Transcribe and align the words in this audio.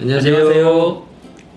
안녕하세요. 0.00 1.02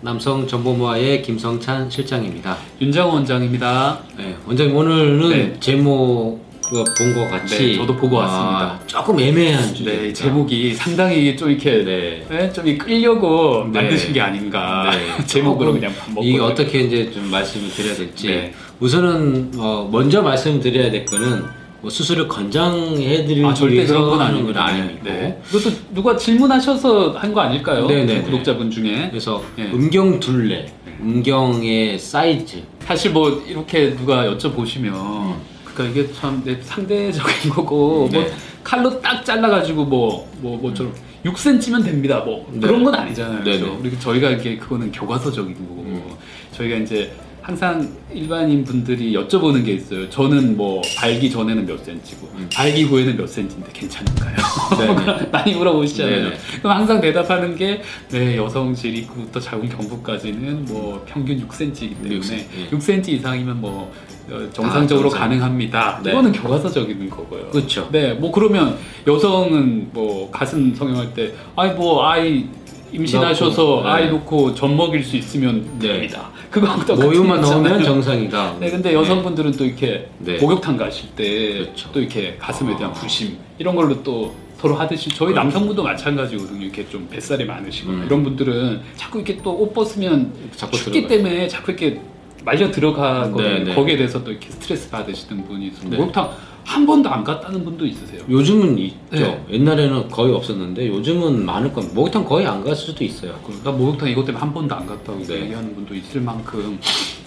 남성 0.01 0.47
정보모아의 0.47 1.21
김성찬 1.21 1.91
실장입니다. 1.91 2.57
윤장 2.81 3.09
원장입니다. 3.09 3.99
네, 4.17 4.35
원장님 4.47 4.75
오늘은 4.75 5.29
네. 5.29 5.53
제목 5.59 6.41
본것 6.71 7.29
같이 7.29 7.67
네, 7.67 7.75
저도 7.75 7.95
보고 7.95 8.15
왔습니다. 8.15 8.59
아, 8.59 8.79
조금 8.87 9.19
애매한 9.19 9.75
주제. 9.75 9.91
네, 9.91 10.11
제목이 10.13 10.73
상당히 10.73 11.37
좀 11.37 11.51
이렇게 11.51 11.83
네. 11.83 12.25
네, 12.27 12.51
좀 12.51 12.75
끌려고 12.79 13.69
네. 13.71 13.81
만드신 13.81 14.11
게 14.13 14.21
아닌가. 14.21 14.89
네. 14.91 15.21
제목으로 15.27 15.73
그냥 15.73 15.93
밥 15.95 16.09
먹고. 16.09 16.23
이게 16.23 16.39
어떻게 16.39 16.79
이제 16.79 17.11
좀 17.11 17.29
말씀을 17.29 17.69
드려야 17.69 17.93
될지 17.95 18.25
네. 18.27 18.53
우선은 18.79 19.51
어, 19.57 19.87
먼저 19.91 20.23
말씀드려야 20.23 20.89
될 20.89 21.05
거는 21.05 21.60
뭐 21.81 21.89
수술을 21.89 22.27
권장해드리기 22.27 23.43
아, 23.45 23.53
절대 23.53 23.75
위해서 23.75 23.93
그런 23.95 24.09
건 24.11 24.21
하는 24.21 24.45
건 24.45 24.55
아니고 24.57 24.99
네. 25.03 25.41
그것도 25.49 25.75
누가 25.93 26.15
질문하셔서 26.15 27.11
한 27.17 27.31
거 27.33 27.41
아닐까요? 27.41 27.87
네, 27.87 28.03
네, 28.05 28.15
네. 28.15 28.21
구독자분 28.21 28.69
중에. 28.69 29.07
그래서 29.09 29.41
네. 29.55 29.71
음경 29.73 30.19
둘레, 30.19 30.67
음경의 31.01 31.97
사이즈 31.97 32.61
사실 32.81 33.11
뭐 33.11 33.43
이렇게 33.47 33.95
누가 33.95 34.25
여쭤보시면 34.25 35.35
그러니까 35.63 35.83
이게 36.01 36.11
참 36.13 36.43
내 36.43 36.61
상대적인 36.61 37.49
거고 37.51 38.09
네. 38.11 38.19
뭐 38.19 38.27
칼로 38.63 39.01
딱 39.01 39.23
잘라가지고 39.25 39.85
뭐 39.85 40.27
뭐 40.41 40.57
뭐좀 40.57 40.93
6cm면 41.25 41.85
됩니다. 41.85 42.19
뭐 42.19 42.47
네. 42.51 42.59
그런 42.67 42.83
건 42.83 42.93
아니잖아요. 42.95 43.43
네, 43.43 43.57
그렇죠? 43.57 43.73
네. 43.73 43.79
그리고 43.81 43.99
저희가 43.99 44.29
이게 44.31 44.57
그거는 44.57 44.91
교과서적인 44.91 45.53
거고 45.55 45.81
음. 45.83 46.03
저희가 46.51 46.77
이제 46.77 47.11
항상 47.41 47.89
일반인 48.13 48.63
분들이 48.63 49.13
여쭤보는 49.13 49.65
게 49.65 49.73
있어요. 49.73 50.07
저는 50.09 50.55
뭐 50.55 50.81
발기 50.95 51.29
전에는 51.29 51.65
몇 51.65 51.83
센치고 51.83 52.27
음. 52.35 52.49
발기 52.53 52.83
후에는 52.83 53.17
몇 53.17 53.27
센치인데 53.27 53.71
괜찮은가요? 53.73 54.35
네, 54.77 55.29
많이 55.33 55.55
물어보시잖아요. 55.55 56.23
네, 56.23 56.29
네. 56.29 56.37
그럼 56.59 56.77
항상 56.77 57.01
대답하는 57.01 57.55
게 57.55 57.81
네, 58.09 58.37
여성 58.37 58.75
질입구부터 58.75 59.39
자궁 59.39 59.67
경부까지는 59.69 60.65
뭐 60.65 61.03
평균 61.07 61.45
6cm이기 61.47 62.03
때문에 62.03 62.19
6cm, 62.19 62.33
예. 62.33 62.69
6cm 62.69 63.09
이상이면 63.09 63.59
뭐 63.59 63.91
어, 64.29 64.49
정상적으로 64.53 65.07
아, 65.07 65.11
정상. 65.11 65.29
가능합니다. 65.29 66.01
네. 66.03 66.11
이거는 66.11 66.31
교과서적인 66.31 67.09
거고요. 67.09 67.49
그렇죠. 67.49 67.89
네, 67.91 68.13
뭐 68.13 68.31
그러면 68.31 68.77
여성은 69.07 69.89
뭐 69.93 70.29
가슴 70.29 70.75
성형할 70.75 71.13
때 71.15 71.33
아이 71.55 71.71
뭐 71.71 72.05
아이 72.07 72.45
임신하셔서 72.91 73.81
네. 73.83 73.89
아이 73.89 74.09
놓고 74.09 74.53
젖 74.55 74.67
먹일 74.67 75.03
수 75.03 75.15
있으면 75.17 75.65
네. 75.79 75.87
됩니다. 75.89 76.29
똑같은 76.53 76.95
모유만 76.95 77.41
거잖아요. 77.41 77.63
넣으면 77.63 77.83
정상이다. 77.83 78.57
네, 78.59 78.69
근데 78.69 78.93
여성분들은 78.93 79.53
또 79.53 79.65
이렇게 79.65 80.07
네. 80.19 80.37
목욕탕 80.37 80.77
가실 80.77 81.09
때 81.15 81.21
또 81.61 81.63
그렇죠. 81.63 81.89
이렇게 81.95 82.35
가슴에 82.39 82.75
대한 82.75 82.91
아. 82.91 82.93
부심 82.93 83.37
이런 83.57 83.75
걸로 83.75 84.01
또 84.03 84.35
서로 84.57 84.75
하듯이 84.75 85.09
저희 85.09 85.29
그렇죠. 85.29 85.43
남성분도 85.43 85.81
마찬가지거든요. 85.83 86.61
이렇게 86.63 86.87
좀 86.89 87.07
뱃살이 87.09 87.45
많으시거나 87.45 87.99
음. 87.99 88.05
이런 88.05 88.23
분들은 88.23 88.81
자꾸 88.95 89.19
이렇게 89.19 89.37
또 89.41 89.51
옷 89.61 89.73
벗으면 89.73 90.31
자꾸 90.55 90.77
춥기 90.77 91.07
들어가요. 91.07 91.07
때문에 91.23 91.47
자꾸 91.47 91.71
이렇게 91.71 91.99
말려 92.43 92.69
들어가거든요. 92.71 93.41
네, 93.49 93.59
네. 93.65 93.75
거기에 93.75 93.97
대해서 93.97 94.23
또 94.23 94.31
이렇게 94.31 94.49
스트레스 94.49 94.89
받으시는 94.89 95.47
분이 95.47 95.67
있어서 95.67 95.89
네. 95.89 95.97
목욕탕 95.97 96.29
한 96.63 96.85
번도 96.85 97.09
안 97.09 97.23
갔다는 97.23 97.63
분도 97.63 97.85
있으세요. 97.85 98.21
요즘은 98.29 98.77
있죠. 98.77 98.95
네. 99.11 99.45
옛날에는 99.49 100.09
거의 100.09 100.33
없었는데 100.33 100.87
요즘은 100.87 101.45
많을 101.45 101.73
겁니다. 101.73 101.93
목욕탕 101.95 102.25
거의 102.25 102.47
안 102.47 102.63
갔을 102.63 102.87
수도 102.87 103.03
있어요. 103.03 103.39
그, 103.45 103.59
나 103.63 103.71
목욕탕 103.71 104.09
이것 104.09 104.25
때문에 104.25 104.39
한 104.39 104.53
번도 104.53 104.75
안 104.75 104.85
갔다고 104.85 105.23
네. 105.23 105.41
얘기하는 105.41 105.75
분도 105.75 105.95
있을 105.95 106.21
만큼 106.21 106.79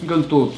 이건 0.03 0.29
또 0.29 0.53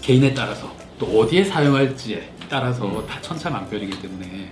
개인에 0.00 0.32
따라서 0.32 0.72
또 0.98 1.06
어디에 1.06 1.44
사용할지에 1.44 2.30
따라서 2.48 2.84
음. 2.86 3.06
다 3.06 3.20
천차만별이기 3.20 4.00
때문에 4.00 4.50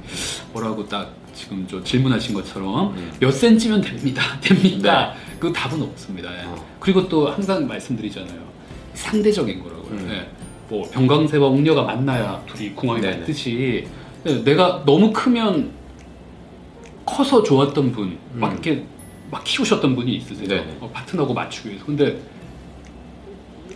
뭐라고 0.53 0.87
딱 0.87 1.13
지금 1.35 1.67
저 1.69 1.83
질문하신 1.83 2.35
것처럼 2.35 2.95
음. 2.95 3.13
몇 3.19 3.31
센치면 3.31 3.81
됩니다 3.81 4.23
됩니다 4.41 5.15
그 5.39 5.53
답은 5.53 5.83
없습니다 5.83 6.31
예. 6.33 6.45
어. 6.47 6.67
그리고 6.79 7.09
또 7.09 7.31
항상 7.31 7.67
말씀드리잖아요 7.67 8.41
상대적인 8.95 9.63
거라고요 9.63 9.91
음. 9.91 10.09
예. 10.11 10.46
뭐 10.69 10.89
병강세와 10.91 11.49
웅녀가 11.49 11.83
만나야 11.83 12.43
둘이 12.47 12.71
궁합이 12.71 13.01
네네. 13.01 13.19
맞듯이 13.19 13.87
예, 14.27 14.43
내가 14.43 14.83
너무 14.85 15.13
크면 15.13 15.71
커서 17.05 17.43
좋았던 17.43 17.93
분, 17.93 18.09
음. 18.09 18.41
막 18.41 18.53
이렇게 18.53 18.85
막 19.31 19.45
키우셨던 19.45 19.95
분이 19.95 20.17
있으세요. 20.17 20.65
어, 20.81 20.91
파트너하고 20.93 21.33
맞추기 21.33 21.69
위해서. 21.69 21.87
근데 21.87 22.19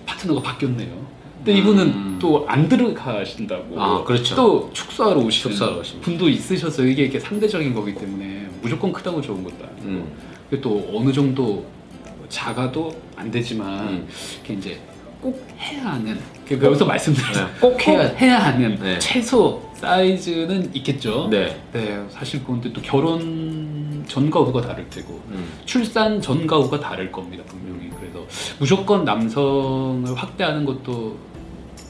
파트너가 0.04 0.42
바뀌었네요. 0.42 1.06
근데 1.36 1.58
이분은 1.58 1.86
음. 1.86 2.18
또안 2.20 2.68
들어가신다고. 2.68 3.80
아, 3.80 4.04
그렇죠. 4.04 4.34
또 4.34 4.70
축소하러 4.72 5.20
오시는 5.20 5.56
축소하러. 5.56 5.82
분도 6.02 6.28
있으셔서 6.28 6.84
이게 6.84 7.04
이렇게 7.04 7.18
상대적인 7.20 7.72
거기 7.72 7.94
때문에 7.94 8.48
무조건 8.60 8.92
크다고 8.92 9.20
좋은 9.20 9.42
것도 9.44 9.56
아니고. 9.64 9.88
음. 9.88 10.12
또 10.60 10.90
어느 10.92 11.12
정도 11.12 11.64
작아도 12.28 12.94
안 13.16 13.30
되지만 13.30 13.88
음. 13.88 14.08
이렇게 14.34 14.54
이제 14.54 14.80
꼭 15.20 15.46
해야 15.58 15.84
하는 15.92 16.18
그 16.48 16.58
여기서 16.62 16.84
말씀드렸어요. 16.86 17.46
네, 17.46 17.52
꼭 17.60 17.86
해야 17.86 18.00
해야 18.16 18.38
하는 18.38 18.78
네. 18.80 18.98
최소 18.98 19.62
사이즈는 19.74 20.70
있겠죠. 20.74 21.28
네. 21.30 21.60
네, 21.72 22.02
사실 22.10 22.40
그건데 22.40 22.72
또 22.72 22.80
결혼 22.82 24.04
전과 24.08 24.40
후가 24.40 24.60
다를 24.62 24.88
테고 24.90 25.20
음. 25.28 25.46
출산 25.64 26.20
전과 26.20 26.56
후가 26.58 26.80
다를 26.80 27.12
겁니다 27.12 27.44
분명히. 27.46 27.90
그래서 27.90 28.26
무조건 28.58 29.04
남성을 29.04 30.14
확대하는 30.14 30.64
것도 30.64 31.16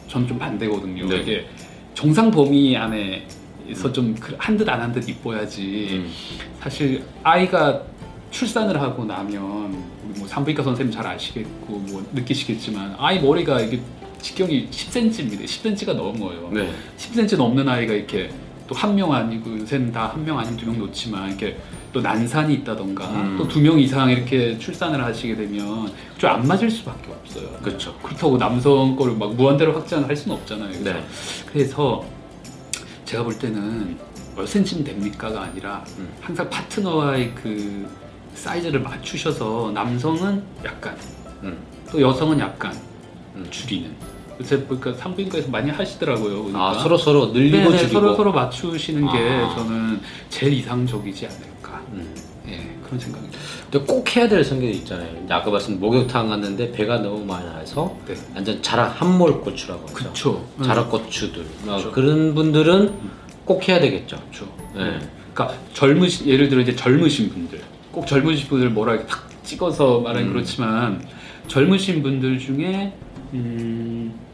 전 0.08 0.26
좀 0.26 0.38
반대거든요. 0.38 1.06
네. 1.08 1.16
이게 1.19 1.46
정상 1.94 2.30
범위 2.32 2.76
안에서 2.76 3.92
좀 3.92 4.14
한듯안한듯 4.38 5.08
이뻐야지. 5.08 5.88
음. 5.92 6.10
사실 6.60 7.04
아이가 7.22 7.80
출산을 8.30 8.80
하고 8.80 9.04
나면 9.04 9.82
우리 10.08 10.18
뭐 10.18 10.28
산부인과 10.28 10.62
선생님 10.62 10.92
잘 10.94 11.06
아시겠고 11.06 11.72
뭐 11.91 12.04
느끼시겠지만 12.12 12.94
아이 12.98 13.20
머리가 13.20 13.60
이게 13.60 13.80
직경이 14.22 14.68
10cm입니다. 14.70 15.44
10cm가 15.44 15.94
넘어요. 15.94 16.50
네. 16.52 16.70
10cm 16.98 17.36
넘는 17.38 17.69
아이가 17.69 17.92
이렇게 17.94 18.30
또 18.69 18.74
한 18.76 18.94
명 18.94 19.12
아니고 19.12 19.58
요새는 19.58 19.90
다 19.92 20.06
한 20.14 20.24
명 20.24 20.38
아니면 20.38 20.56
두 20.56 20.66
명 20.66 20.78
놓지만 20.78 21.28
이렇게 21.30 21.56
또 21.92 22.00
난산이 22.00 22.54
있다던가 22.54 23.04
음. 23.08 23.36
또두 23.36 23.60
명 23.60 23.80
이상 23.80 24.08
이렇게 24.10 24.56
출산을 24.58 25.02
하시게 25.04 25.34
되면 25.34 25.90
좀 26.19 26.30
안 26.30 26.46
맞을 26.46 26.70
수밖에 26.70 27.10
없어요. 27.10 27.48
그렇죠. 27.62 27.96
그렇다고 28.00 28.38
남성 28.38 28.94
거를 28.94 29.16
막 29.16 29.34
무한대로 29.34 29.72
확장할 29.72 30.14
수는 30.14 30.36
없잖아요. 30.36 30.69
그래서, 30.70 30.84
네. 30.84 31.04
그래서 31.52 32.04
제가 33.06 33.24
볼 33.24 33.36
때는 33.36 33.98
몇 34.36 34.46
센치면 34.46 34.84
됩니까가 34.84 35.42
아니라 35.42 35.82
음. 35.98 36.08
항상 36.20 36.48
파트너와의 36.48 37.32
그 37.34 37.88
사이즈를 38.34 38.80
맞추셔서 38.80 39.70
남성은 39.74 40.42
약간 40.64 40.96
음. 41.42 41.56
또 41.91 42.00
여성은 42.00 42.38
약간 42.41 42.72
음. 43.36 43.46
줄이는. 43.50 43.91
요새 44.41 44.64
보니까 44.64 44.94
산부인과에서 44.94 45.50
많이 45.50 45.70
하시더라고요. 45.70 46.42
보니까. 46.44 46.70
아 46.70 46.74
서로 46.74 46.96
서로 46.96 47.26
늘리고 47.26 47.56
네네, 47.58 47.78
줄이고. 47.78 47.92
서로 48.00 48.16
서로 48.16 48.32
맞추시는 48.32 49.06
게 49.12 49.19
아. 49.19 49.54
저는 49.54 50.00
제일 50.30 50.54
이상적이지 50.54 51.26
않을까. 51.26 51.82
음. 51.92 52.14
예, 52.48 52.74
그런 52.82 52.98
생각입니다. 52.98 53.38
근데 53.70 53.86
꼭 53.86 54.16
해야 54.16 54.26
될 54.28 54.42
성격이 54.42 54.72
있잖아요. 54.78 55.14
이제 55.24 55.34
아까 55.34 55.50
말씀 55.50 55.78
목욕탕 55.78 56.28
갔는데 56.30 56.72
배가 56.72 56.98
너무 56.98 57.22
많이 57.24 57.44
나서 57.46 57.94
네. 58.06 58.14
완전 58.34 58.62
자락 58.62 59.00
함몰 59.00 59.40
고추라고 59.42 59.86
하죠. 59.88 59.94
그쵸. 59.94 60.44
자락 60.64 60.90
고추들. 60.90 61.44
어, 61.69 61.76
그쵸. 61.76 61.92
그런 61.92 62.34
분들은 62.34 62.94
꼭 63.44 63.69
해야 63.69 63.78
되겠죠. 63.78 64.16
그렇죠. 64.30 64.46
네. 64.74 64.98
그러니까 65.34 65.58
젊으신 65.74 66.26
예를 66.26 66.48
들어 66.48 66.62
이제 66.62 66.74
젊으신 66.74 67.28
분들 67.30 67.60
꼭 67.92 68.06
젊으신 68.06 68.48
분들 68.48 68.70
뭐라 68.70 68.94
이렇게 68.94 69.06
탁 69.08 69.28
찍어서 69.42 70.00
말하기 70.00 70.26
음. 70.26 70.32
그렇지만 70.32 71.04
젊으신 71.48 72.02
분들 72.02 72.38
중에 72.38 72.92
음 73.34 74.30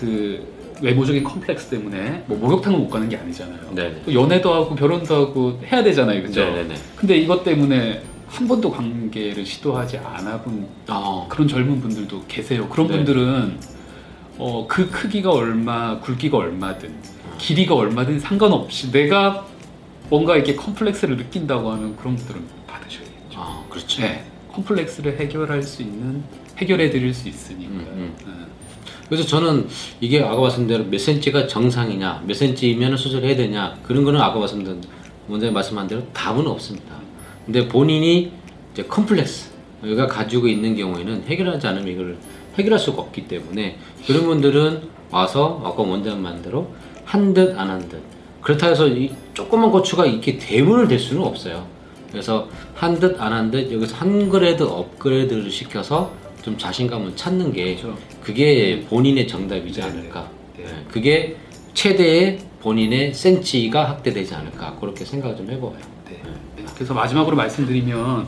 그 0.00 0.42
외모적인 0.80 1.22
컴플렉스 1.22 1.68
때문에 1.68 2.24
뭐 2.26 2.38
목욕탕을 2.38 2.78
못 2.78 2.88
가는 2.88 3.06
게 3.08 3.16
아니잖아요. 3.18 3.74
네네. 3.74 4.02
또 4.06 4.14
연애도 4.14 4.54
하고 4.54 4.74
결혼도 4.74 5.14
하고 5.14 5.60
해야 5.70 5.82
되잖아요, 5.82 6.22
그죠? 6.22 6.40
네네네. 6.40 6.74
근데 6.96 7.18
이것 7.18 7.44
때문에 7.44 8.02
한 8.26 8.48
번도 8.48 8.70
관계를 8.70 9.44
시도하지 9.44 9.98
않아 9.98 10.40
본 10.40 10.66
어. 10.88 11.26
그런 11.28 11.46
젊은 11.46 11.80
분들도 11.82 12.24
계세요. 12.28 12.66
그런 12.70 12.86
네. 12.88 12.96
분들은 12.96 13.58
어, 14.38 14.66
그 14.66 14.88
크기가 14.90 15.32
얼마, 15.32 15.98
굵기가 16.00 16.38
얼마든 16.38 16.94
길이가 17.36 17.74
얼마든 17.74 18.18
상관없이 18.18 18.90
내가 18.90 19.44
뭔가 20.10 20.34
이렇게 20.36 20.54
컴플렉스를 20.56 21.16
느낀다고 21.16 21.70
하면 21.70 21.96
그런 21.96 22.16
분들은 22.16 22.42
받으셔야겠죠. 22.66 23.36
아, 23.36 23.64
그렇죠. 23.70 24.02
네, 24.02 24.24
컴플렉스를 24.52 25.18
해결할 25.18 25.62
수 25.62 25.82
있는 25.82 26.22
해결해 26.58 26.90
드릴 26.90 27.14
수 27.14 27.28
있으니까. 27.28 27.70
음, 27.72 28.14
네. 28.18 28.32
그래서 29.08 29.24
저는 29.26 29.68
이게 30.00 30.20
아까 30.22 30.40
말씀대로 30.40 30.84
몇 30.84 30.98
센치가 30.98 31.46
정상이냐, 31.46 32.24
몇 32.26 32.34
센치면 32.34 32.96
수술해야 32.96 33.34
되냐 33.36 33.78
그런 33.82 34.04
거는 34.04 34.20
아까 34.20 34.38
말씀드린 34.38 34.82
먼저 35.26 35.50
말씀한 35.50 35.86
대로 35.88 36.02
답은 36.12 36.46
없습니다. 36.46 36.96
근데 37.46 37.66
본인이 37.68 38.32
이제 38.72 38.84
컴플렉스가 38.84 40.06
가지고 40.08 40.46
있는 40.48 40.76
경우에는 40.76 41.24
해결하지 41.26 41.66
않으면 41.66 41.88
이걸 41.88 42.18
해결할 42.58 42.78
수가 42.78 43.02
없기 43.02 43.26
때문에 43.28 43.78
그런 44.06 44.24
분들은 44.26 44.82
와서 45.10 45.60
아까 45.64 45.82
원장만 45.82 46.42
대로 46.42 46.72
한 47.04 47.34
듯 47.34 47.56
안 47.58 47.68
한 47.70 47.88
듯 47.88 48.00
그렇다 48.42 48.68
해서 48.68 48.86
이 48.88 49.10
조그만 49.34 49.70
고추가 49.70 50.06
이렇게 50.06 50.38
대문을 50.38 50.88
댈 50.88 50.98
수는 50.98 51.22
없어요. 51.22 51.66
그래서 52.10 52.48
한 52.74 52.98
듯 52.98 53.20
안 53.20 53.32
한 53.32 53.50
듯 53.50 53.70
여기서 53.72 53.96
한 53.96 54.28
그레이드 54.28 54.62
업그레이드를 54.62 55.50
시켜서 55.50 56.12
좀 56.42 56.56
자신감을 56.56 57.14
찾는 57.16 57.52
게 57.52 57.76
그렇죠. 57.76 57.96
그게 58.22 58.84
본인의 58.88 59.28
정답이지 59.28 59.80
네, 59.80 59.86
않을까. 59.86 60.28
네. 60.56 60.64
네, 60.64 60.70
그게 60.90 61.36
최대의 61.74 62.38
본인의 62.60 63.14
센치가 63.14 63.88
확대되지 63.90 64.34
않을까 64.34 64.76
그렇게 64.80 65.04
생각을 65.04 65.36
좀 65.36 65.50
해봐요. 65.50 65.76
네. 66.08 66.20
그래서 66.74 66.94
마지막으로 66.94 67.36
말씀드리면 67.36 68.26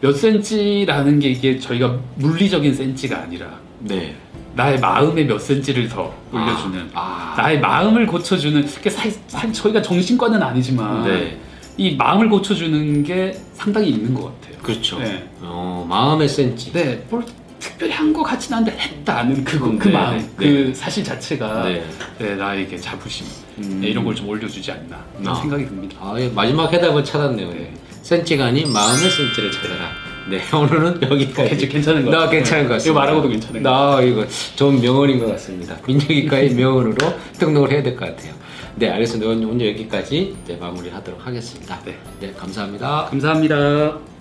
몇 0.00 0.12
센치라는 0.12 1.18
게 1.18 1.30
이게 1.30 1.58
저희가 1.58 1.98
물리적인 2.16 2.74
센치가 2.74 3.22
아니라 3.22 3.58
네. 3.80 4.14
나의 4.54 4.78
마음의 4.78 5.26
몇 5.26 5.38
센치를 5.38 5.88
더 5.88 6.14
올려주는 6.32 6.90
아. 6.94 7.34
나의 7.36 7.60
마음을 7.60 8.06
고쳐주는 8.06 8.66
그 8.82 8.90
사, 8.90 9.08
사, 9.26 9.50
저희가 9.50 9.82
정신과는 9.82 10.42
아니지만 10.42 11.04
네. 11.04 11.38
이 11.76 11.96
마음을 11.96 12.28
고쳐주는 12.28 13.02
게 13.02 13.36
상당히 13.54 13.90
있는 13.90 14.14
것 14.14 14.40
같아요. 14.40 14.62
그렇죠. 14.62 14.98
네. 15.00 15.28
어, 15.40 15.84
마음의 15.88 16.28
센치. 16.28 16.72
네, 16.72 17.04
뭘 17.10 17.24
특별히 17.58 17.92
한것 17.92 18.24
같지는 18.24 18.58
않은데 18.58 18.78
했다는 18.78 19.42
그거, 19.44 19.72
그 19.78 19.88
네, 19.88 19.92
마음, 19.94 20.18
네. 20.18 20.26
그 20.36 20.72
사실 20.74 21.02
자체가 21.02 21.64
네. 21.64 21.84
네, 22.18 22.34
나에게 22.36 22.76
자부심 22.78 23.26
음. 23.58 23.78
네, 23.80 23.88
이런 23.88 24.04
걸 24.04 24.14
좀 24.14 24.28
올려주지 24.28 24.70
않나 24.70 25.04
아. 25.26 25.34
생각이 25.34 25.66
듭니다. 25.66 25.96
아, 26.00 26.14
예, 26.18 26.28
마지막 26.28 26.72
해답을 26.72 27.02
찾았네요. 27.04 27.48
네. 27.50 27.72
센치가 28.02 28.46
아닌 28.46 28.72
마음의 28.72 29.10
센치를 29.10 29.50
찾아라. 29.50 29.90
네, 30.30 30.40
오늘은 30.56 31.02
여기까지. 31.02 31.50
괜찮- 31.50 31.68
괜찮은 31.68 32.04
것나 32.04 32.18
같아요. 32.20 32.30
괜찮은 32.30 32.68
것 32.68 32.74
같습니다. 32.74 32.90
이거 32.90 33.00
말하고도 33.00 33.28
괜찮은 33.28 33.62
것나 33.62 34.00
이거 34.02 34.26
좋은 34.56 34.80
명언인 34.80 35.18
것 35.20 35.26
같습니다. 35.32 35.76
민혁이과의 35.86 36.54
명언으로 36.54 36.96
등록을 37.38 37.72
해야 37.72 37.82
될 37.82 37.94
것 37.96 38.06
같아요. 38.06 38.32
네, 38.76 38.88
알겠습니다. 38.90 39.30
오늘 39.30 39.46
오늘 39.46 39.68
여기까지 39.68 40.34
이제 40.44 40.56
마무리하도록 40.56 41.24
하겠습니다. 41.26 41.78
네. 41.84 41.96
네, 42.20 42.32
감사합니다. 42.36 43.06
감사합니다. 43.10 44.13